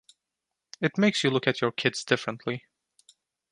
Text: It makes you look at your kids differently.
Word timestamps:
It 0.81 0.97
makes 0.97 1.23
you 1.23 1.29
look 1.29 1.45
at 1.45 1.61
your 1.61 1.71
kids 1.71 2.03
differently. 2.03 2.65